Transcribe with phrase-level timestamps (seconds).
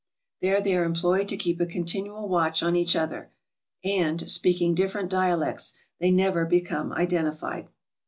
[0.41, 3.29] There they are employed to keep a continual watch on each other;
[3.83, 7.67] and, speaking different dialects, they never become identified.